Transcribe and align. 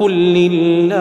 قل 0.00 0.12
لله. 0.12 0.98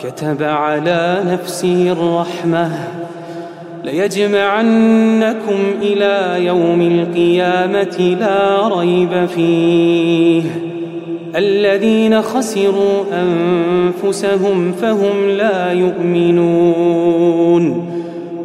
كتب 0.00 0.42
على 0.42 1.22
نفسه 1.26 1.92
الرحمة. 1.92 2.70
ليجمعنكم 3.84 5.58
إلى 5.82 6.44
يوم 6.46 6.80
القيامة 6.80 8.16
لا 8.20 8.68
ريب 8.78 9.26
فيه. 9.26 10.42
الذين 11.36 12.22
خسروا 12.22 13.04
أنفسهم 13.12 14.72
فهم 14.72 15.28
لا 15.28 15.72
يؤمنون. 15.72 17.12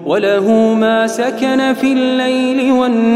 وله 0.07 0.73
ما 0.73 1.07
سكن 1.07 1.73
في 1.73 1.94
الليل 1.94 2.72
والنهار 2.72 3.07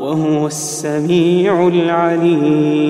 وهو 0.00 0.46
السميع 0.46 1.68
العليم. 1.68 2.86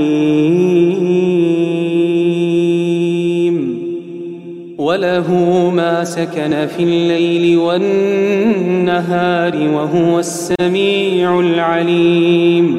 وله 4.79 5.31
ما 5.75 6.05
سكن 6.05 6.67
في 6.77 6.83
الليل 6.83 7.59
والنهار 7.59 9.57
وهو 9.75 10.19
السميع 10.19 11.41
العليم. 11.41 12.79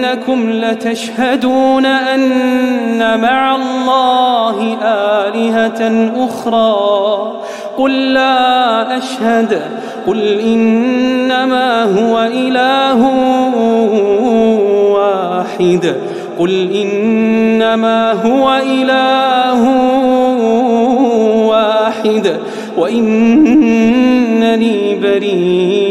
أئنكم 0.21 0.49
لتشهدون 0.51 1.85
أن 1.85 3.19
مع 3.21 3.55
الله 3.55 4.77
آلهة 4.83 6.11
أخرى. 6.25 7.31
قل 7.77 8.13
لا 8.13 8.97
أشهد. 8.97 9.61
قل 10.07 10.39
إنما 10.39 11.83
هو 11.83 12.29
إله 12.33 13.05
واحد. 14.91 15.95
قل 16.39 16.71
إنما 16.75 18.11
هو 18.11 18.61
إله 18.65 19.61
واحد. 21.47 22.37
وإنني 22.77 24.15
بريء 24.95 25.90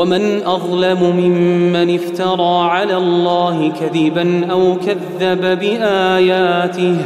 ومن 0.00 0.42
أظلم 0.46 1.16
ممن 1.16 1.94
افترى 1.94 2.70
على 2.70 2.96
الله 2.96 3.72
كذبا 3.80 4.46
أو 4.50 4.76
كذب 4.76 5.58
بآياته 5.60 6.96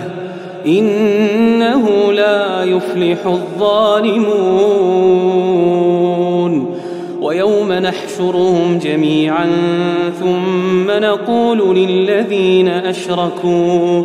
إنه 0.66 2.12
لا 2.12 2.64
يفلح 2.64 3.26
الظالمون. 3.26 4.84
ويوم 7.20 7.72
نحشرهم 7.72 8.78
جميعا 8.78 9.46
ثم 10.20 10.90
نقول 10.90 11.76
للذين 11.76 12.68
أشركوا 12.68 14.04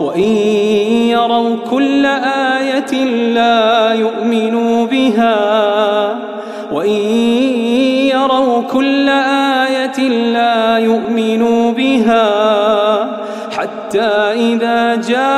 وإن 0.00 0.22
يروا 1.10 1.56
كل 1.70 2.06
آية 2.56 3.04
لا 3.34 3.92
يؤمنوا 3.92 4.86
بها 4.86 5.38
وإن 6.72 7.00
يروا 8.12 8.62
كل 8.62 9.08
آية 9.08 10.08
لا 10.08 10.78
يؤمنوا 10.78 11.72
بها 11.72 12.28
حتى 13.50 14.08
إذا 14.34 14.94
جاءوك 14.94 15.28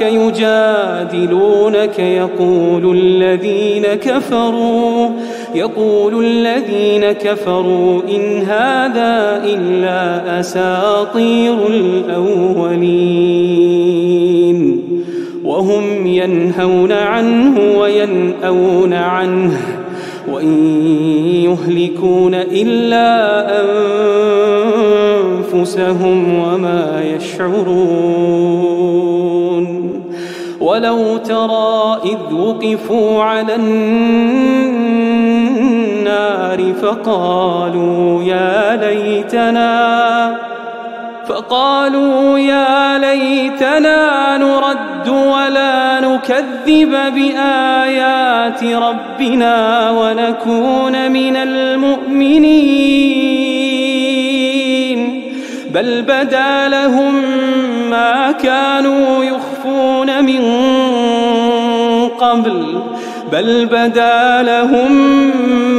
يجادلونك 0.00 1.98
يقول 1.98 2.96
الذين 2.98 3.82
كفروا 3.82 5.10
يقول 5.56 6.24
الذين 6.24 7.12
كفروا 7.12 8.02
إن 8.08 8.42
هذا 8.42 9.42
إلا 9.44 10.40
أساطير 10.40 11.66
الأولين 11.66 13.16
وهم 15.44 16.06
ينهون 16.06 16.92
عنه 16.92 17.78
وينأون 17.78 18.92
عنه 18.92 19.52
وإن 20.32 20.82
يهلكون 21.44 22.34
إلا 22.34 23.46
أنفسهم 25.52 26.38
وما 26.38 27.02
يشعرون 27.16 28.66
ولو 30.60 31.16
ترى 31.16 32.00
إذ 32.04 32.34
وقفوا 32.34 33.22
على 33.22 33.54
النار 36.16 36.72
فقالوا 36.74 38.22
يا 38.22 38.76
ليتنا 38.76 40.36
فقالوا 41.28 42.38
يا 42.38 42.98
ليتنا 42.98 44.38
نرد 44.38 45.08
ولا 45.08 46.00
نكذب 46.00 46.90
بآيات 47.14 48.64
ربنا 48.64 49.90
ونكون 49.90 51.12
من 51.12 51.36
المؤمنين. 51.36 52.86
بل 55.70 56.02
بدا 56.02 56.68
لهم 56.68 57.14
ما 57.90 58.32
كانوا 58.32 59.24
يخفون 59.24 60.24
من 60.24 60.42
قبل. 62.08 62.82
بل 63.32 63.66
بدا 63.66 64.42
لهم 64.42 64.92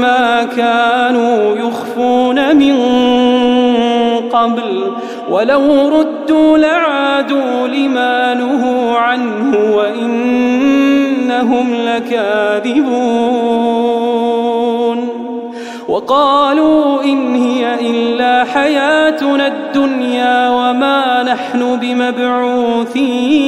ما 0.02 0.44
كانوا 0.44 1.56
يخفون 1.56 2.56
من 2.56 2.78
قبل 4.30 4.92
ولو 5.30 5.90
ردوا 5.90 6.58
لعادوا 6.58 7.68
لما 7.68 8.34
نهوا 8.34 8.98
عنه 8.98 9.58
وإنهم 9.76 10.56
لكاذبون 11.74 13.38
وقالوا 15.88 17.04
إن 17.04 17.36
هي 17.36 17.90
إلا 17.90 18.44
حياتنا 18.44 19.48
الدنيا 19.48 20.50
وما 20.50 21.24
نحن 21.24 21.80
بمبعوثين 21.80 23.48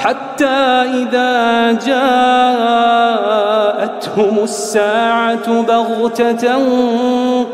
حتى 0.00 0.56
إذا 0.94 1.72
جاءتهم 3.86 4.38
الساعة 4.42 5.62
بغتة 5.62 6.58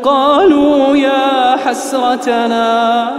قالوا 0.03 0.95
يا 0.97 1.55
حسرتنا 1.65 3.11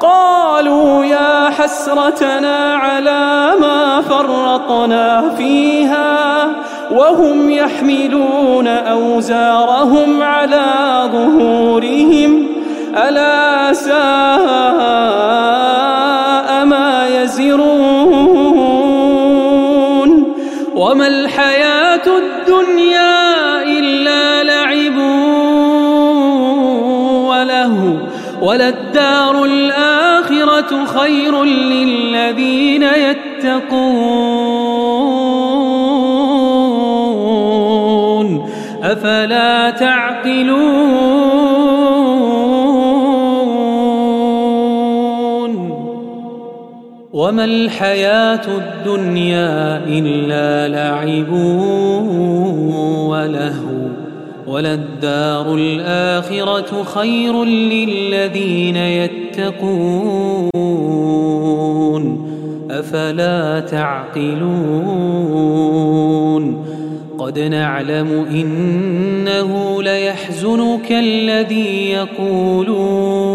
قالوا 0.00 1.04
يا 1.04 1.50
حسرتنا 1.50 2.74
على 2.74 3.52
ما 3.60 4.00
فرطنا 4.00 5.30
فيها. 5.36 6.46
وهم 6.90 7.50
يحملون 7.50 8.68
أوزارهم 8.68 10.22
على 10.22 10.64
ظهورهم. 11.12 12.46
ألا 12.96 13.72
ساء 13.72 13.94
ما 16.64 17.08
يزرون. 17.22 18.74
وما 20.76 21.06
الحياة 21.06 22.06
الدنيا 22.06 23.62
إلا 23.62 24.44
لعب 24.44 24.98
وله 27.28 27.98
وللدار 28.42 29.44
الآخرة 29.44 30.84
خير 30.84 31.44
للذين 31.44 32.03
وما 47.34 47.44
الحياة 47.44 48.46
الدنيا 48.46 49.84
إلا 49.86 50.68
لعب 50.68 51.32
ولهو 53.08 53.88
وللدار 54.46 55.54
الآخرة 55.54 56.82
خير 56.82 57.44
للذين 57.44 58.76
يتقون 58.76 59.64
أفلا 62.70 63.60
تعقلون 63.60 64.84
قد 67.18 67.38
نعلم 67.38 68.26
إنه 68.30 69.82
ليحزنك 69.82 70.92
الذي 70.92 71.90
يقولون 71.90 73.34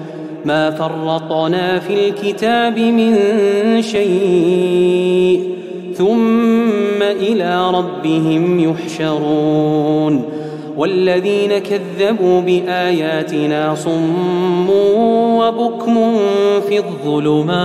ما 0.45 0.71
فرطنا 0.71 1.79
في 1.79 2.09
الكتاب 2.09 2.79
من 2.79 3.17
شيء 3.81 5.51
ثم 5.95 7.01
إلى 7.01 7.71
ربهم 7.71 8.59
يحشرون 8.59 10.23
والذين 10.77 11.57
كذبوا 11.57 12.41
بآياتنا 12.41 13.75
صم 13.75 14.69
وبكم 15.39 16.17
في 16.67 16.77
الظلمات 16.77 17.61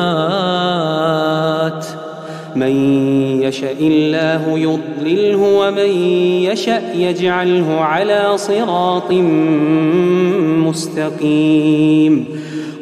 من 2.57 3.03
يشا 3.43 3.71
الله 3.81 4.59
يضلله 4.59 5.59
ومن 5.59 5.91
يشا 6.51 6.81
يجعله 6.95 7.81
على 7.81 8.33
صراط 8.37 9.13
مستقيم 10.67 12.27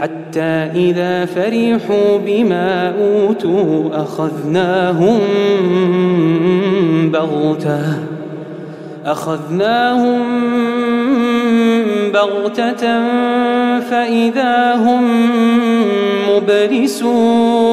حتى 0.00 0.70
إذا 0.74 1.24
فرحوا 1.24 2.18
بما 2.26 2.94
أوتوا 3.00 3.90
أخذناهم 4.02 5.18
بغتة 7.12 7.82
أخذناهم 9.06 10.20
بغتة 12.12 13.02
فإذا 13.80 14.74
هم 14.74 15.04
مبلسون. 16.30 17.68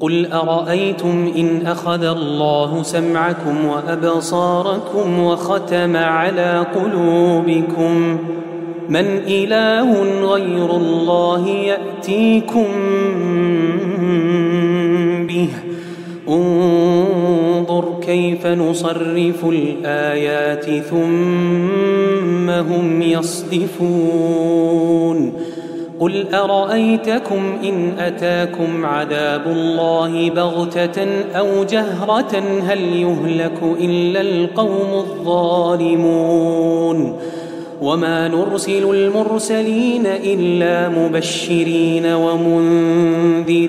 قل 0.00 0.26
أرأيتم 0.26 1.32
إن 1.36 1.66
أخذ 1.66 2.04
الله 2.04 2.82
سمعكم 2.82 3.64
وأبصاركم 3.64 5.18
وختم 5.20 5.96
على 5.96 6.66
قلوبكم؟ 6.74 8.18
من 8.88 9.20
إله 9.26 10.02
غير 10.32 10.76
الله 10.76 11.48
يأتيكم 11.48 12.66
به. 15.28 15.48
انظر 16.28 17.84
كيف 18.06 18.46
نصرف 18.46 19.44
الآيات 19.44 20.84
ثم 20.84 22.50
هم 22.50 23.02
يصدفون. 23.02 24.58
قل 26.00 26.34
أرأيتكم 26.34 27.56
إن 27.64 27.92
أتاكم 27.98 28.86
عذاب 28.86 29.46
الله 29.46 30.30
بغتة 30.30 31.06
أو 31.38 31.64
جهرة؟ 31.64 32.42
هل 32.66 32.80
يهلك 32.80 33.62
إلا 33.80 34.20
القوم 34.20 34.94
الظالمون. 34.94 36.38
وما 37.82 38.28
نرسل 38.28 38.94
المرسلين 38.94 40.06
إلا 40.06 40.88
مبشرين 40.88 42.06
ومنذرين. 42.06 43.68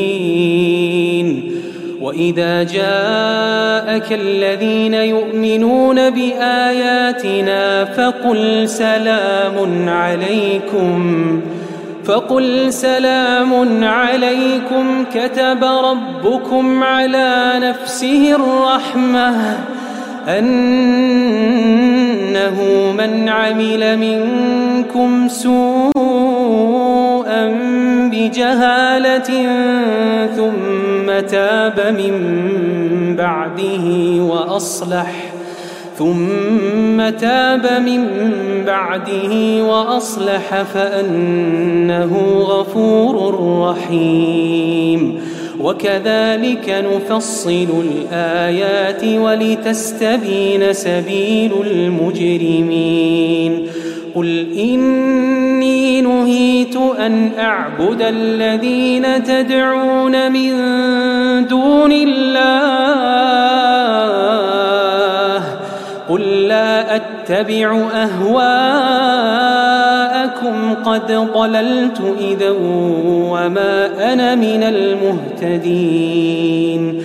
واذا 2.11 2.63
جاءك 2.63 4.11
الذين 4.11 4.93
يؤمنون 4.93 6.09
باياتنا 6.09 7.85
فقل 7.85 8.69
سلام 8.69 9.89
عليكم 9.89 11.41
فقل 12.05 12.73
سلام 12.73 13.83
عليكم 13.83 15.05
كتب 15.13 15.63
ربكم 15.63 16.83
على 16.83 17.53
نفسه 17.55 18.35
الرحمه 18.35 19.57
انه 20.27 20.61
من 22.97 23.29
عمل 23.29 23.97
منكم 23.97 25.27
سوءا 25.27 26.71
بجهاله 28.21 29.29
ثم 30.35 31.19
تاب 31.27 31.95
من 31.97 32.15
بعده 33.15 33.85
وأصلح 34.23 35.11
ثم 35.97 37.09
تاب 37.09 37.81
من 37.85 38.07
بعده 38.65 39.63
وأصلح 39.63 40.61
فأنه 40.73 42.13
غفور 42.39 43.39
رحيم. 43.69 45.21
وكذلك 45.59 46.85
نفصل 46.93 47.67
الآيات 47.85 49.03
ولتستبين 49.03 50.73
سبيل 50.73 51.51
المجرمين. 51.71 53.67
قل 54.15 54.47
إني 54.57 56.01
نهيت 56.01 56.77
أن 56.99 57.31
أعبد 57.39 58.01
الذين 58.01 59.23
تدعون 59.23 60.31
من 60.31 60.51
دون 61.47 61.91
الله. 61.91 62.51
قل 66.09 66.21
لا 66.47 66.95
أتبع 66.95 67.89
أهواءكم. 67.93 68.43
قد 70.85 71.11
ضللت 71.11 72.01
إذا 72.19 72.49
وما 73.29 73.89
أنا 74.13 74.35
من 74.35 74.63
المهتدين. 75.43 77.03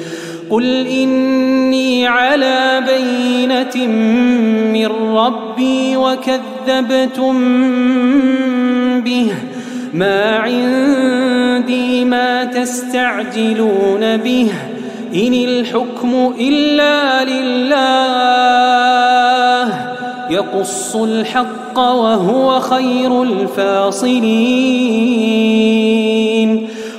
قل 0.50 0.86
إني 0.86 2.06
على 2.06 2.82
بينة 2.86 3.86
من 4.72 4.86
ربي 5.16 5.96
وكذبتم 6.66 7.34
به. 9.00 9.32
ما 9.94 10.36
عندي 10.36 12.04
ما 12.04 12.44
تستعجلون 12.44 14.16
به. 14.16 14.50
إن 15.14 15.34
الحكم 15.34 16.34
إلا 16.40 17.24
لله. 17.24 17.76
يقص 20.30 20.96
الحق 20.96 21.78
وهو 21.78 22.60
خير 22.60 23.22
الفاصلين. 23.22 24.26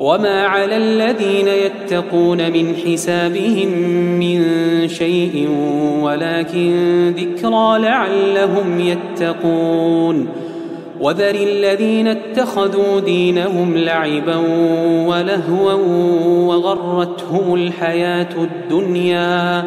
وما 0.00 0.46
على 0.46 0.76
الذين 0.76 1.48
يتقون 1.48 2.52
من 2.52 2.74
حسابهم 2.76 3.68
من 4.18 4.42
شيء 4.88 5.48
ولكن 6.00 7.14
ذكرى 7.16 7.78
لعلهم 7.78 8.80
يتقون 8.80 10.28
وذر 11.00 11.34
الذين 11.34 12.08
اتخذوا 12.08 13.00
دينهم 13.00 13.76
لعبا 13.76 14.36
ولهوا 15.06 15.72
وغرتهم 16.46 17.54
الحياة 17.54 18.28
الدنيا 18.38 19.64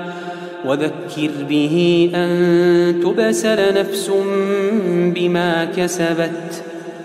وذكر 0.65 1.31
به 1.49 2.09
ان 2.15 2.99
تبسل 3.03 3.79
نفس 3.79 4.11
بما 5.15 5.65
كسبت 5.65 6.63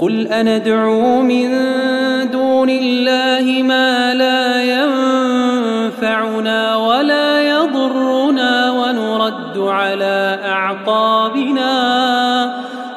قل 0.00 0.26
أندعو 0.26 1.22
من 1.22 1.50
دون 2.30 2.70
الله 2.70 3.62
ما 3.62 4.14
لا 4.14 4.62
ينفعنا 5.84 6.76
ولا 6.76 7.42
يضرنا 7.48 8.70
ونرد 8.70 9.58
على 9.58 10.38
أعقابنا 10.44 11.76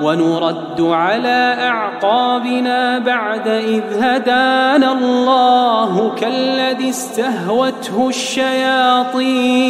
ونرد 0.02 0.82
على 0.82 1.58
أعقابنا 1.60 3.00
بعد 3.00 3.48
إذ 3.48 3.84
هدانا 4.00 4.92
الله 4.92 6.16
كالذي 6.16 6.90
استهوته 6.90 8.08
الشياطين 8.10 9.70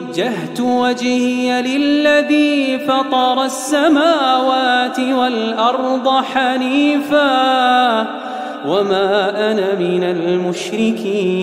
وجهت 0.00 0.60
وجهي 0.60 1.62
للذي 1.62 2.78
فطر 2.78 3.44
السماوات 3.44 5.00
والأرض 5.00 6.08
حنيفا 6.08 8.00
وما 8.66 9.50
أنا 9.50 9.74
من 9.74 10.04
المشركين. 10.04 11.42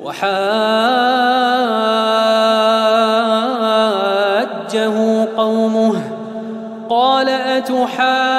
وحاجه 0.00 0.52
قومه 5.36 6.02
قال 6.90 7.28
أتحاجه 7.28 8.31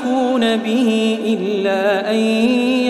تشركون 0.00 0.56
به 0.56 1.18
إلا 1.26 2.10
أن 2.10 2.16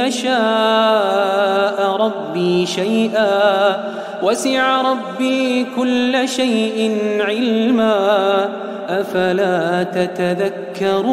يشاء 0.07 1.97
ربي 1.97 2.67
شيئا. 2.67 3.85
وسع 4.23 4.81
ربي 4.81 5.67
كل 5.77 6.29
شيء 6.29 6.99
علما. 7.21 8.49
أفلا 8.89 9.83
تتذكرون؟ 9.83 11.11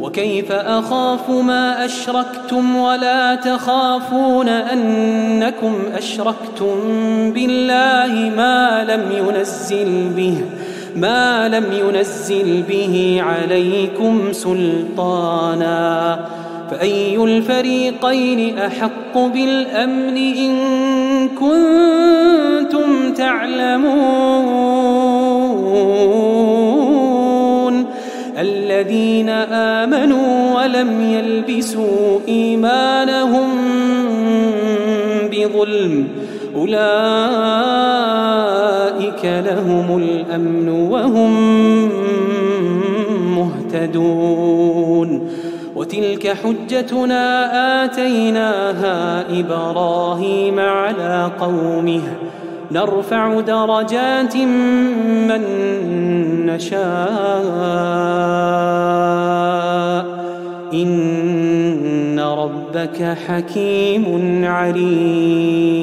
وكيف 0.00 0.52
أخاف 0.52 1.30
ما 1.30 1.84
أشركتم 1.84 2.76
ولا 2.76 3.34
تخافون 3.34 4.48
أنكم 4.48 5.74
أشركتم 5.98 6.74
بالله 7.32 8.30
ما 8.36 8.84
لم 8.88 9.12
ينزل 9.12 10.08
به؟ 10.16 10.44
ما 10.96 11.48
لم 11.48 11.64
ينزل 11.72 12.62
به 12.68 13.22
عليكم 13.22 14.32
سلطانا 14.32 16.20
فأي 16.70 17.16
الفريقين 17.16 18.58
أحق 18.58 19.18
بالأمن 19.18 20.16
إن 20.16 20.58
كنتم 21.28 23.12
تعلمون 23.14 24.32
الذين 28.38 29.28
آمنوا 29.28 30.60
ولم 30.60 31.00
يلبسوا 31.00 32.20
إيمانهم 32.28 33.48
بظلم 35.32 36.08
أولئك 39.02 39.24
لهم 39.24 39.98
الأمن 39.98 40.68
وهم 40.68 41.32
مهتدون 43.36 45.28
وتلك 45.76 46.28
حجتنا 46.28 47.84
آتيناها 47.84 49.24
إبراهيم 49.40 50.60
على 50.60 51.30
قومه 51.40 52.00
نرفع 52.70 53.40
درجات 53.40 54.36
من 54.36 55.42
نشاء 56.46 56.82
إن 60.74 62.20
ربك 62.20 63.16
حكيم 63.26 64.44
عليم 64.44 65.82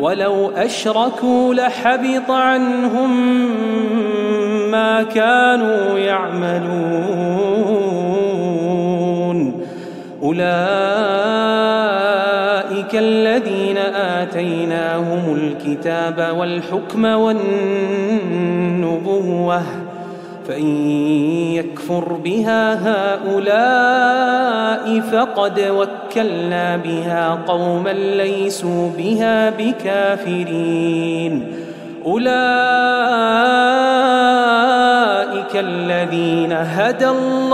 ولو 0.00 0.50
أشركوا 0.50 1.54
لحبط 1.54 2.30
عنهم 2.30 3.10
ما 4.70 5.02
كانوا 5.02 5.98
يعملون. 5.98 7.48
أولئك 10.22 10.48
الذين 12.94 13.78
آتيناهم 13.94 15.34
الكتاب 15.34 16.36
والحكم 16.38 17.04
والنبوة 17.04 17.48
فإن 20.48 20.90
يكفر 21.50 22.12
بها 22.24 22.74
هؤلاء 22.88 24.57
فقد 25.00 25.60
وكلنا 25.60 26.76
بها 26.76 27.38
قوما 27.46 27.90
ليسوا 27.90 28.90
بها 28.98 29.50
بكافرين. 29.50 31.34
أولئك 32.06 32.28
الذين 35.54 36.52
هدى 36.52 37.08
الله 37.08 37.48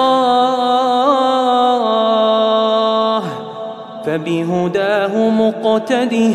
فبهداه 4.07 5.29
مقتده 5.29 6.35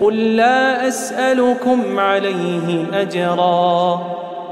قل 0.00 0.36
لا 0.36 0.88
أسألكم 0.88 1.98
عليه 1.98 2.84
أجرا. 2.92 4.00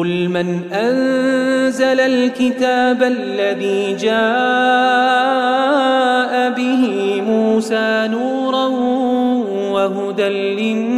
قل 0.00 0.28
من 0.28 0.72
أنزل 0.72 2.00
الكتاب 2.00 3.02
الذي 3.02 3.94
جاء 3.94 4.20
به 6.50 7.22
موسى 7.26 8.08
نورا 8.10 8.66
وهدى 9.72 10.28
للناس 10.28 10.90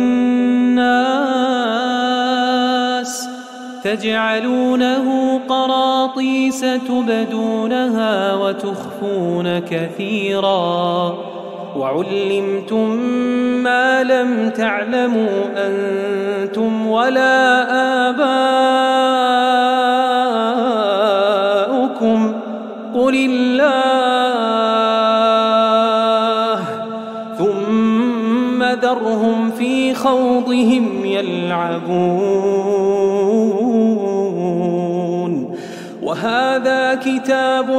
تجعلونه 3.85 5.39
قراطيس 5.49 6.61
تبدونها 6.61 8.35
وتخفون 8.35 9.59
كثيرا 9.59 11.19
وعلمتم 11.77 12.97
ما 13.63 14.03
لم 14.05 14.51
تعلموا 14.51 15.37
أنتم 15.57 16.87
ولا 16.87 17.63
آباؤكم. 18.11 18.33
قل 22.95 23.15
الله 23.31 24.53
ثم 27.39 28.63
ذرهم 28.63 29.51
في 29.51 29.95
خوضهم 29.95 31.05
يلعبون. 31.05 32.33
هذا 36.23 36.95
كتاب 36.95 37.79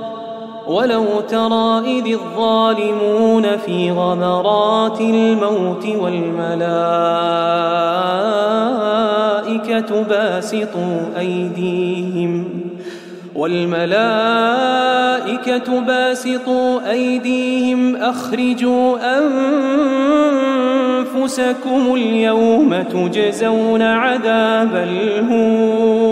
ولو 0.71 1.05
ترى 1.29 1.79
إذ 1.99 2.07
الظالمون 2.13 3.57
في 3.57 3.91
غمرات 3.91 5.01
الموت 5.01 5.85
والملائكة 5.85 6.61
باسطوا 10.03 11.19
أيديهم 11.19 12.45
والملائكة 13.35 13.91
باسطوا 15.79 16.91
أيديهم 16.91 17.95
أخرجوا 17.95 18.97
أنفسكم 21.15 21.95
اليوم 21.95 22.81
تجزون 22.81 23.81
عذاب 23.81 24.75
الهون 24.75 26.11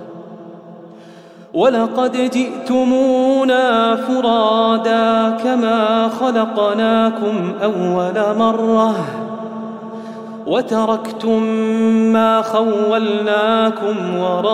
ولقد 1.53 2.29
جئتمونا 2.31 3.95
فرادا 3.95 5.37
كما 5.43 6.09
خلقناكم 6.19 7.53
أول 7.63 8.37
مرة 8.37 8.95
وتركتم 10.47 11.43
ما 12.13 12.41
خولناكم 12.41 14.17
وراء 14.17 14.51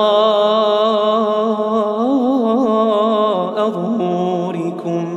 ظهوركم 3.70 5.17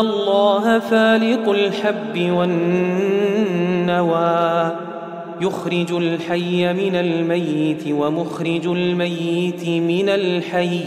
الله 0.00 0.78
فالق 0.78 1.50
الحب 1.50 2.30
والنوى. 2.30 3.28
يخرج 5.40 5.92
الحي 5.92 6.72
من 6.72 6.94
الميت 6.94 7.84
ومخرج 7.90 8.66
الميت 8.66 9.68
من 9.68 10.08
الحي. 10.08 10.80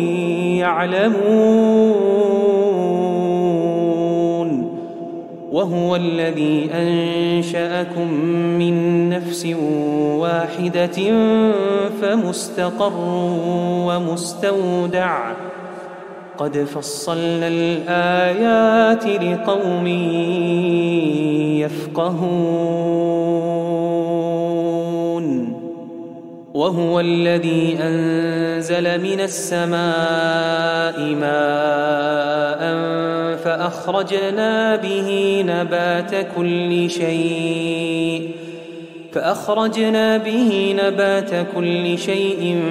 يعلمون 0.61 2.21
وهو 5.51 5.95
الذي 5.95 6.69
أنشأكم 6.73 8.13
من 8.61 9.09
نفس 9.09 9.45
واحدة 10.17 10.99
فمستقر 12.01 12.93
ومستودع. 13.87 15.31
قد 16.37 16.57
فصلنا 16.57 17.47
الآيات 17.47 19.05
لقوم 19.05 19.87
يفقهون. 21.61 23.01
وهو 26.53 26.99
الذي 26.99 27.77
أنزل 27.81 29.01
من 29.01 29.19
السماء 29.19 30.99
ماء 30.99 32.61
فأخرجنا 33.37 34.75
به 34.75 35.41
نبات 35.47 36.27
كل 36.35 36.89
شيء 36.89 38.31
فأخرجنا 39.11 40.17
به 40.17 40.75
نبات 40.83 41.47
كل 41.55 41.97
شيء 41.97 42.63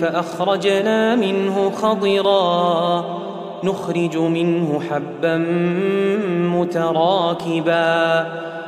فأخرجنا 0.00 1.16
منه 1.16 1.70
خضرا 1.70 3.04
نخرج 3.64 4.16
منه 4.16 4.80
حبا 4.90 5.36
متراكبا 6.54 8.26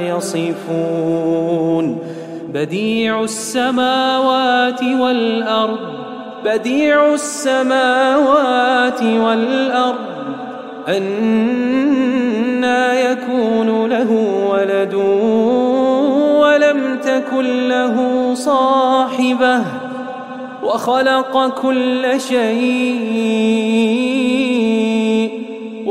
يصفون. 0.00 1.98
بديع 2.54 3.22
السماوات 3.22 4.82
والأرض 4.82 5.78
بديع 6.44 7.14
السماوات 7.14 9.02
والأرض 9.02 10.14
أنا 10.88 11.80
يكون 13.00 13.86
له 13.86 14.10
ولد 14.50 14.94
ولم 16.40 16.98
تكن 16.98 17.68
له 17.68 18.30
صاحبة 18.34 19.62
وخلق 20.62 21.48
كل 21.62 22.20
شيء 22.20 24.13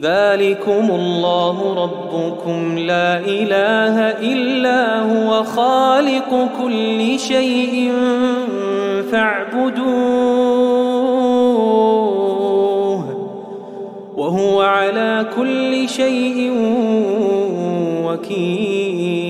ذلكم 0.00 0.90
الله 0.90 1.74
ربكم. 1.82 2.78
لا 2.78 3.18
إله 3.18 3.96
إلا 4.32 5.02
هو 5.02 5.44
خالق 5.44 6.48
كل 6.62 7.18
شيء 7.18 7.92
فاعبدوه 9.12 9.80
وهو 14.16 14.60
على 14.60 15.26
كل 15.36 15.88
شيء 15.88 16.52
وكيل. 18.04 19.29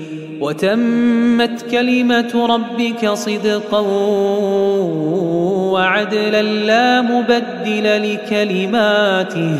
وتمت 0.41 1.65
كلمة 1.71 2.47
ربك 2.49 3.09
صدقا 3.09 3.79
وعدلا 5.71 6.41
لا 6.41 7.01
مبدل 7.01 8.13
لكلماته 8.13 9.55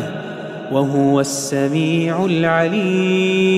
وهو 0.72 1.20
السميع 1.20 2.24
العليم. 2.24 3.52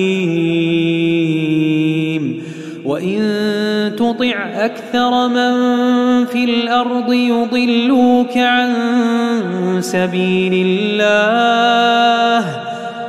وإن 2.85 3.21
تطع 3.97 4.49
أكثر 4.55 5.27
من 5.27 5.53
في 6.25 6.43
الأرض 6.43 7.13
يضلوك 7.13 8.37
عن 8.37 8.73
سبيل 9.79 10.67
الله 10.67 12.74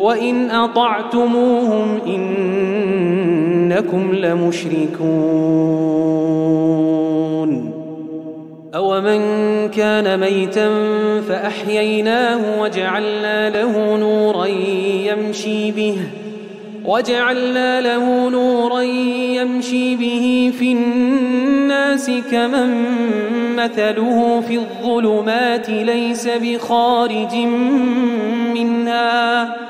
وإن 0.00 0.50
أطعتموهم 0.50 2.00
إنكم 2.06 4.14
لمشركون 4.14 5.00
أومن 8.74 9.20
كان 9.68 10.20
ميتا 10.20 10.68
فأحييناه 11.28 12.62
وجعلنا 12.62 13.50
له 13.50 13.96
نورا 13.96 14.46
يمشي 14.46 15.70
به 15.70 15.96
وجعلنا 16.84 17.80
له 17.80 18.28
نورا 18.28 18.80
يمشي 18.80 19.96
به 19.96 20.52
في 20.58 20.72
الناس 20.72 22.10
كمن 22.30 22.84
مثله 23.56 24.42
في 24.48 24.54
الظلمات 24.54 25.70
ليس 25.70 26.28
بخارج 26.28 27.34
منها 28.54 29.69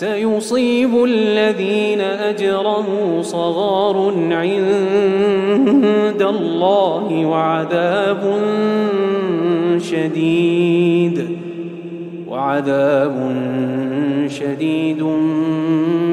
سيصيب 0.00 1.04
الذين 1.04 2.00
أجرموا 2.00 3.22
صغار 3.22 4.12
عند 4.30 6.22
الله 6.22 7.26
وعذاب 7.26 8.40
شديد 9.78 11.38
وعذاب 12.28 13.16
شديد 14.28 15.04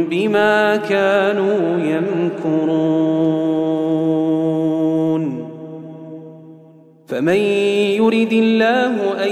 بما 0.09 0.77
كانوا 0.77 1.79
يمكرون 1.79 3.07
فمن 7.07 7.37
يرد 7.99 8.33
الله 8.33 9.23
أن 9.23 9.31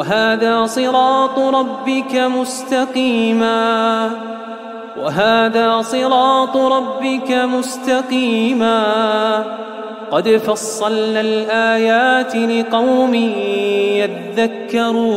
وهذا 0.00 0.66
صراط 0.66 1.38
ربك 1.38 2.14
مستقيما. 2.14 4.10
وهذا 5.02 5.82
صراط 5.82 6.56
ربك 6.56 7.30
مستقيما. 7.30 8.82
قد 10.10 10.28
فصلنا 10.28 11.20
الآيات 11.20 12.36
لقوم 12.36 13.14
يذكرون. 13.94 15.16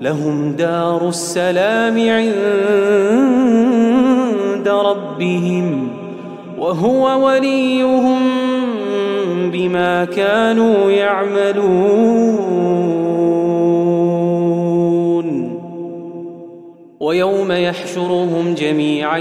لهم 0.00 0.52
دار 0.52 1.08
السلام 1.08 2.10
عند 2.10 4.68
ربهم. 4.68 5.88
وهو 6.58 7.26
وليهم 7.26 8.49
بما 9.50 10.04
كانوا 10.04 10.90
يعملون. 10.90 12.60
ويوم 17.00 17.52
يحشرهم 17.52 18.54
جميعا 18.54 19.18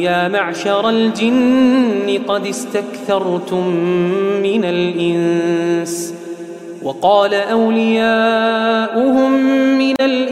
يا 0.00 0.28
معشر 0.28 0.88
الجن 0.88 2.18
قد 2.28 2.46
استكثرتم 2.46 3.68
من 4.42 4.64
الإنس 4.64 6.14
وقال 6.82 7.34
أولياؤهم 7.34 9.32
من 9.78 9.94
الانس 10.00 10.31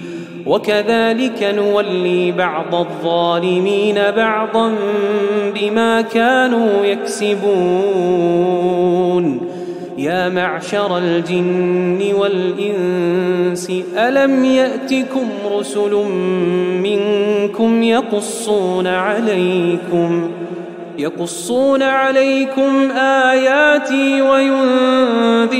وكذلك 0.51 1.43
نولي 1.43 2.31
بعض 2.31 2.75
الظالمين 2.75 3.95
بعضا 3.95 4.75
بما 5.55 6.01
كانوا 6.01 6.85
يكسبون. 6.85 8.51
يا 9.97 10.29
معشر 10.29 10.97
الجن 10.97 12.13
والإنس 12.13 13.71
ألم 13.97 14.45
يأتكم 14.45 15.27
رسل 15.51 15.93
منكم 16.83 17.83
يقصون 17.83 18.87
عليكم 18.87 20.31
يقصون 20.97 21.83
عليكم 21.83 22.91
آياتي 22.91 24.21
وينذرونكم 25.41 25.51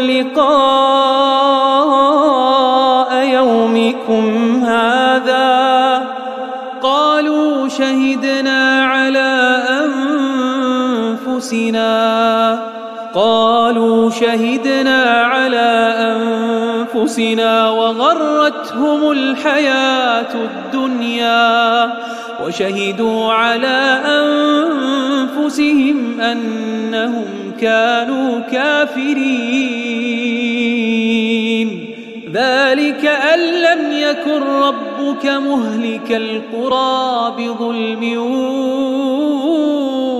لقاء 0.00 1.50
يومكم 3.40 4.64
هذا 4.64 6.02
قالوا 6.82 7.68
شهدنا 7.68 8.84
على 8.84 9.62
أنفسنا 11.26 11.90
قالوا 13.14 14.10
شهدنا 14.10 15.02
على 15.04 15.94
أنفسنا 16.94 17.70
وغرتهم 17.70 19.12
الحياة 19.12 20.34
الدنيا 20.34 21.92
وشهدوا 22.44 23.32
على 23.32 24.00
أنفسهم 25.36 26.20
أنهم 26.20 27.24
كانوا 27.60 28.40
كافرين. 28.52 29.90
ذلك 32.32 33.04
يكن 34.10 34.42
ربك 34.42 35.26
مهلك 35.26 36.12
القرى 36.12 37.34
بظلم 37.38 38.18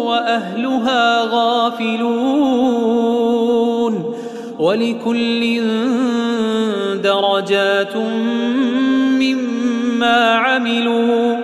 وأهلها 0.07 1.25
غافلون 1.25 2.71
ولكل 4.59 5.63
درجات 7.03 7.97
مما 9.17 10.35
عملوا 10.35 11.37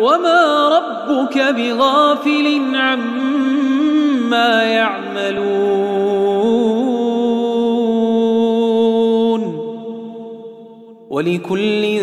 وما 0.00 0.68
ربك 0.68 1.38
بغافل 1.38 2.62
عما 2.74 4.62
يعملون 4.62 5.81
ولكل 11.22 11.98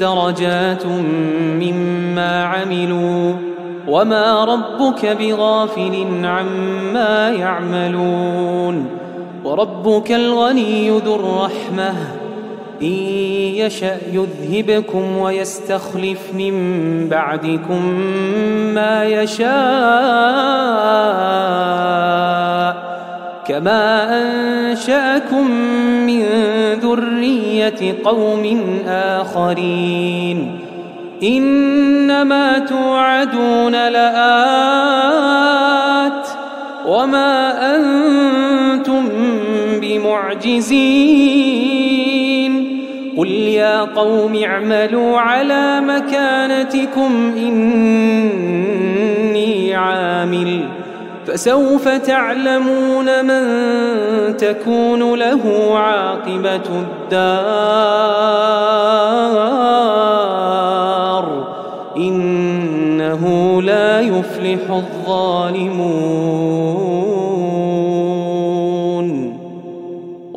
درجات 0.00 0.86
مما 1.60 2.44
عملوا 2.44 3.32
وما 3.88 4.44
ربك 4.44 5.06
بغافل 5.06 6.06
عما 6.24 7.30
يعملون 7.30 8.86
وربك 9.44 10.12
الغني 10.12 10.90
ذو 10.90 11.14
الرحمة 11.14 11.94
إن 12.82 12.86
يشأ 13.56 13.98
يذهبكم 14.12 15.16
ويستخلف 15.16 16.34
من 16.34 16.54
بعدكم 17.08 17.88
ما 18.74 19.04
يشاء 19.04 19.44
كما 23.46 24.08
انشاكم 24.22 25.50
من 26.06 26.24
ذريه 26.82 27.94
قوم 28.04 28.60
اخرين 28.88 30.58
انما 31.22 32.58
توعدون 32.58 33.88
لات 33.88 35.04
وما 36.86 37.76
أنتم 37.76 39.08
بمعجزين 39.80 41.24
قل 43.16 43.28
يا 43.30 43.80
قوم 43.80 44.36
اعملوا 44.44 45.18
على 45.18 45.80
مكانتكم 45.80 47.32
اني 47.36 48.24
عامل 49.74 50.83
فسوف 51.26 51.88
تعلمون 51.88 53.24
من 53.24 53.44
تكون 54.36 55.14
له 55.14 55.72
عاقبة 55.78 56.62
الدار. 56.82 57.24
إنه 61.96 63.62
لا 63.62 64.00
يفلح 64.00 64.70
الظالمون. 64.70 66.14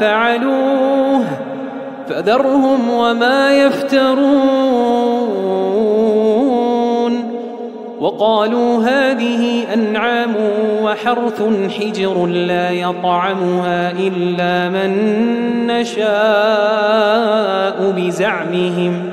فعلوه 0.00 1.24
فذرهم 2.08 2.90
وما 2.90 3.52
يفترون. 3.52 4.96
وقالوا 8.00 8.82
هذه 8.82 9.74
أنعام 9.74 10.34
وحرث 10.82 11.42
حجر 11.78 12.26
لا 12.26 12.70
يطعمها 12.70 13.90
إلا 13.90 14.68
من 14.68 14.90
نشاء 15.66 16.06
بزعمهم. 17.96 19.10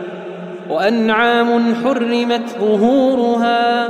وأنعام 0.70 1.76
حرمت 1.84 2.50
ظهورها 2.60 3.90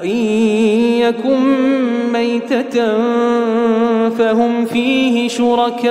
وإن 0.00 0.16
يكن 1.00 1.40
ميتة 2.12 2.98
فهم 4.08 4.64
فيه 4.64 5.28
شركاء 5.28 5.90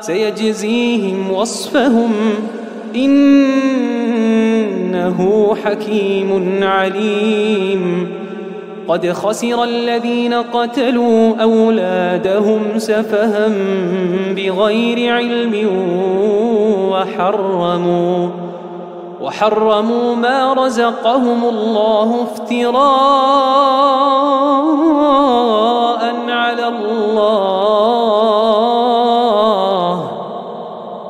سيجزيهم 0.00 1.30
وصفهم 1.32 2.12
إنه 2.94 3.88
حكيم 5.64 6.60
عليم. 6.62 8.08
قد 8.88 9.12
خسر 9.12 9.64
الذين 9.64 10.34
قتلوا 10.34 11.36
أولادهم 11.42 12.60
سفها 12.76 13.48
بغير 14.36 15.14
علم 15.14 15.68
وحرموا 16.90 18.47
وحرموا 19.22 20.14
ما 20.14 20.52
رزقهم 20.54 21.44
الله 21.44 22.22
افتراء 22.22 22.78
على 26.28 26.68
الله. 26.68 27.98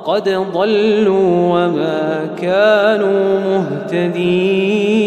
قد 0.07 0.29
ضلوا 0.55 1.31
وما 1.53 2.31
كانوا 2.41 3.41
مهتدين. 3.49 4.98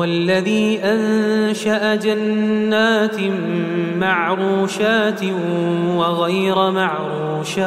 وهو 0.00 0.08
الذي 0.08 0.80
أنشأ 0.84 1.94
جنات 1.94 3.16
معروشات 3.96 5.20
وغير 5.96 6.70
معروشات 6.70 7.60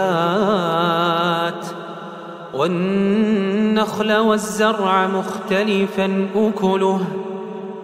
والنخل 2.54 4.14
والزرع 4.14 5.08
مختلفا 5.08 6.28
أكله 6.36 7.02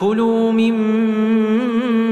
كلوا 0.00 0.52
مما 0.52 2.02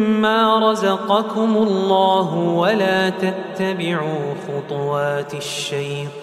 رزقكم 0.70 1.57
الله 1.57 2.35
ولا 2.35 3.11
تتبعوا 3.11 4.35
خطوات 4.49 5.35
الشيطان 5.35 6.20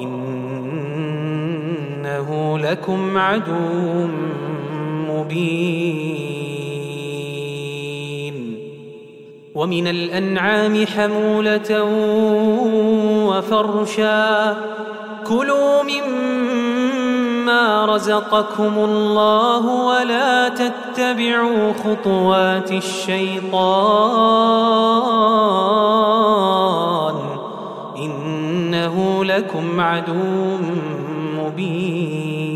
إنه 0.00 1.28
لكم 2.58 3.18
عدو 3.18 4.06
مبين 5.08 6.52
ومن 9.54 9.86
الأنعام 9.86 10.86
حمولة 10.86 11.84
وفرشا 13.28 14.56
كلوا 15.26 15.82
مما 17.42 17.86
رزقكم 17.86 18.74
الله 18.78 19.66
ولا 19.66 20.48
تتبعوا 20.48 21.72
خطوات 21.72 22.72
الشيطان 22.72 23.62
إنه 27.98 29.24
لكم 29.24 29.80
عدو 29.80 30.56
مبين. 31.38 32.52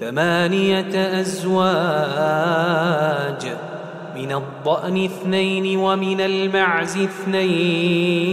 ثمانية 0.00 1.20
أزواج 1.20 2.32
من 4.16 4.32
الضأن 4.32 5.04
اثنين 5.04 5.78
ومن 5.78 6.20
المعز 6.20 6.98
اثنين. 6.98 8.32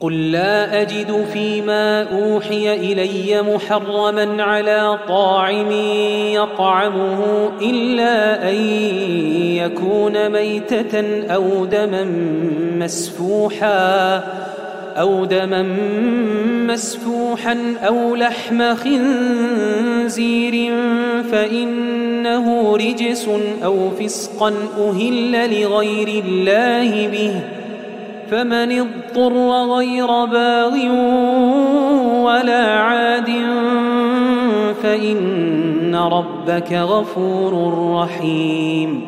قل 0.00 0.32
لا 0.32 0.82
أجد 0.82 1.26
فيما 1.32 2.02
أوحي 2.02 2.74
إلي 2.74 3.42
محرما 3.42 4.42
على 4.42 4.98
طاعم 5.08 5.70
يطعمه 6.32 7.50
إلا 7.62 8.50
أن 8.50 8.54
يكون 9.56 10.28
ميتة 10.30 11.24
أو 11.34 11.64
دما 11.64 12.04
مسفوحا 12.78 14.16
أو 14.96 15.24
دما 15.24 15.62
مسفوحا 16.72 17.74
أو 17.86 18.16
لحم 18.16 18.74
خنزير 18.74 20.72
فإنه 21.32 22.76
رجس 22.76 23.28
أو 23.64 23.90
فسقا 23.90 24.54
أهل 24.78 25.60
لغير 25.60 26.24
الله 26.24 27.08
به 27.08 27.40
فمن 28.30 28.80
اضطر 28.80 29.50
غير 29.76 30.06
باغ 30.06 30.74
ولا 32.24 32.74
عاد 32.74 33.30
فإن 34.82 35.94
ربك 35.94 36.72
غفور 36.72 37.52
رحيم. 37.94 39.06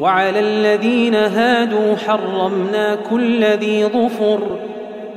وعلى 0.00 0.40
الذين 0.40 1.14
هادوا 1.14 1.96
حرمنا 1.96 2.94
كل 3.10 3.44
ذي 3.44 3.84
ظفر 3.84 4.40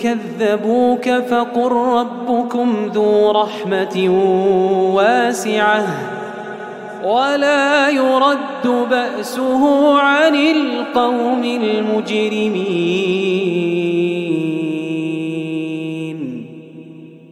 كذبوك 0.00 1.08
فقل 1.10 1.72
ربكم 1.72 2.90
ذو 2.94 3.30
رحمة 3.30 4.08
واسعة 4.94 5.86
ولا 7.04 7.88
يرد 7.88 8.66
بأسه 8.90 9.94
عن 9.98 10.34
القوم 10.34 11.44
المجرمين. 11.44 12.96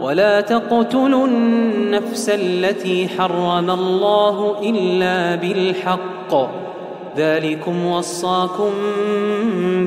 ولا 0.00 0.40
تقتلوا 0.40 1.26
النفس 1.26 2.28
التي 2.28 3.08
حرم 3.08 3.70
الله 3.70 4.56
إلا 4.62 5.34
بالحق. 5.34 6.50
ذلكم 7.16 7.86
وصاكم 7.86 8.70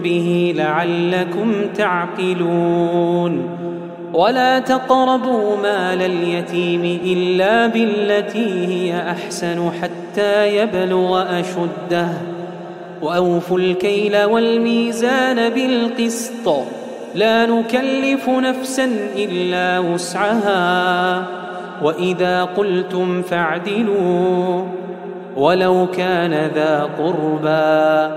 به 0.03 0.53
لعلكم 0.57 1.53
تعقلون. 1.77 3.49
ولا 4.13 4.59
تقربوا 4.59 5.57
مال 5.63 6.01
اليتيم 6.01 6.99
إلا 7.05 7.67
بالتي 7.67 8.67
هي 8.67 9.11
أحسن 9.11 9.71
حتى 9.81 10.57
يبلغ 10.57 11.39
أشده. 11.39 12.09
وأوفوا 13.01 13.59
الكيل 13.59 14.23
والميزان 14.23 15.49
بالقسط. 15.49 16.49
لا 17.15 17.45
نكلف 17.45 18.29
نفسا 18.29 18.89
إلا 19.15 19.79
وسعها. 19.79 21.23
وإذا 21.83 22.43
قلتم 22.43 23.21
فاعدلوا 23.21 24.61
ولو 25.37 25.87
كان 25.97 26.51
ذا 26.55 26.89
قربى. 26.97 28.13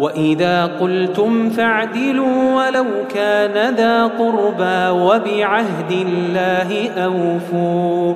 وإذا 0.00 0.66
قلتم 0.66 1.50
فاعدلوا 1.50 2.66
ولو 2.66 2.84
كان 3.14 3.74
ذا 3.74 4.04
قربى 4.04 4.88
وبعهد 4.88 5.92
الله 5.92 6.90
أوفوا. 6.90 8.14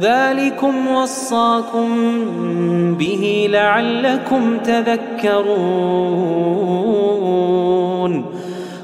ذلكم 0.00 0.88
وصاكم 0.88 1.88
به 2.94 3.48
لعلكم 3.50 4.58
تذكرون. 4.58 5.56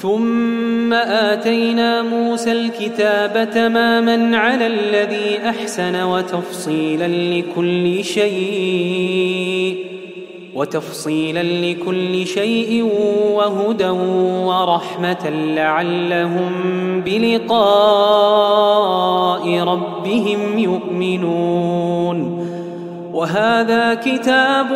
ثم 0.00 0.92
آتينا 0.92 2.02
موسى 2.02 2.52
الكتاب 2.52 3.50
تماما 3.50 4.36
على 4.36 4.66
الذي 4.66 5.38
أحسن 5.48 6.02
وتفصيلا 6.02 7.08
لكل 7.08 8.04
شيء 8.04 9.86
وتفصيلا 10.54 11.42
لكل 11.42 12.26
شيء 12.26 12.88
وهدى 13.34 13.88
ورحمة 14.48 15.30
لعلهم 15.56 16.52
بلقاء 17.00 17.58
ربهم 19.60 20.58
يؤمنون. 20.58 22.48
وهذا 23.12 23.94
كتاب 23.94 24.72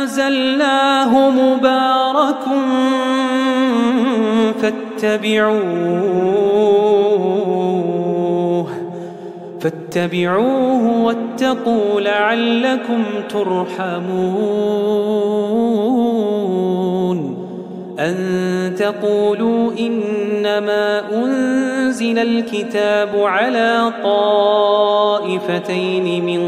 أنزلناه 0.00 1.30
مبارك 1.30 2.46
فاتبعوه. 4.98 5.58
فاتبعوه 9.60 11.04
واتقوا 11.04 12.00
لعلكم 12.00 13.04
ترحمون. 13.28 14.58
أن 17.98 18.16
تقولوا 18.78 19.72
إنما 19.78 21.02
أنزل 21.14 22.18
الكتاب 22.18 23.08
على 23.16 23.92
طائفتين 24.02 25.46
من 26.26 26.42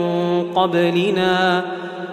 قبلنا 0.54 1.64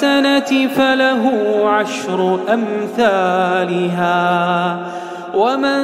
بالحسنة 0.00 0.68
فله 0.68 1.24
عشر 1.68 2.38
أمثالها. 2.54 4.06
ومن 5.34 5.82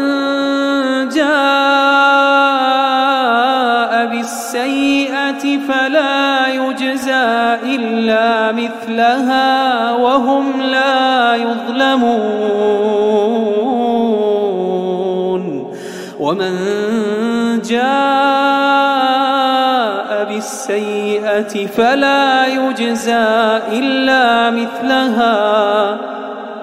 جاء 1.09 1.27
بالسيئة 4.07 5.59
فلا 5.69 6.47
يجزى 6.49 7.55
إلا 7.77 8.53
مثلها 8.53 9.93
وهم 9.93 10.61
لا 10.61 11.35
يظلمون. 11.35 12.57
ومن 16.21 16.57
جاء 17.69 17.87
بالسيئة 20.25 20.96
فلا 21.45 22.47
يجزى 22.47 23.61
إلا 23.73 24.51
مثلها 24.51 25.99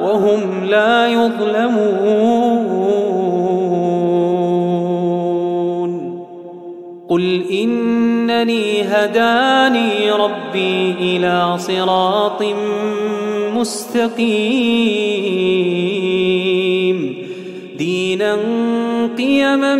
وهم 0.02 0.66
لا 0.66 1.08
يظلمون 1.08 2.34
قل 7.10 7.44
إنني 7.52 8.82
هداني 8.84 10.12
ربي 10.12 10.92
إلى 11.00 11.58
صراط 11.58 12.44
مستقيم 13.56 14.24
دينا 17.78 18.38
قيما 19.18 19.76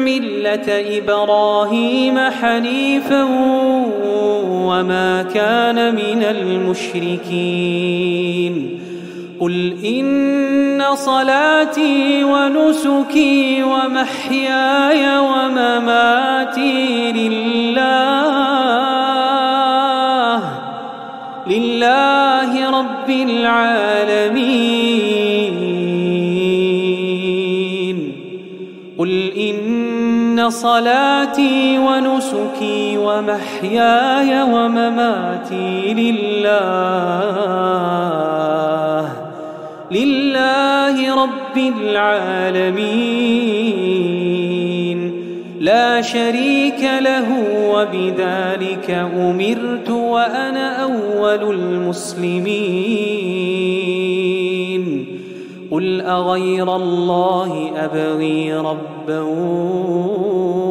ملة 0.00 0.98
إبراهيم 0.98 2.18
حنيفا 2.18 3.22
وما 4.44 5.22
كان 5.22 5.94
من 5.94 6.22
المشركين. 6.22 7.58
قل 9.40 9.74
إن 9.84 10.82
صلاتي 10.94 12.24
ونسكي 12.24 13.62
ومحياي 13.62 15.18
ومماتي 15.18 17.12
لله 17.12 18.18
لله 21.46 22.70
رب 22.70 23.10
العالمين. 23.10 24.58
إن 30.48 30.52
صلاتي 30.52 31.78
ونسكي 31.78 32.96
ومحياي 32.96 34.42
ومماتي 34.42 35.94
لله 35.94 36.48
لله 39.90 41.22
رب 41.22 41.56
العالمين. 41.56 42.88
لا 45.60 46.00
شريك 46.00 46.90
له 47.00 47.28
وبذلك 47.68 48.90
أمرت 49.16 49.90
وأنا 49.90 50.82
أول 50.82 51.54
المسلمين. 51.54 52.88
قل 55.78 56.00
أغير 56.00 56.76
الله 56.76 57.70
أبغي 57.76 58.54
ربا 58.54 59.20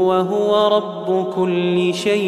وهو 0.07 0.77
رب 0.77 1.34
كل 1.35 1.93
شيء 1.93 2.27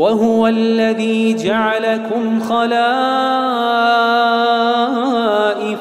وهو 0.00 0.46
الذي 0.46 1.34
جعلكم 1.34 2.40
خلائف 2.40 2.70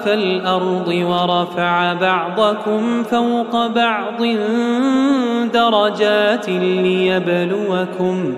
الأرض 0.08 0.88
ورفع 0.88 1.94
بعضكم 1.94 3.04
فوق 3.04 3.68
بعض 3.68 4.24
درجات 5.54 6.50
ليبلوكم 6.50 8.34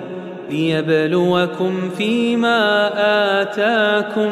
ليبلوكم 0.49 1.89
فيما 1.97 2.89
آتاكم 3.41 4.31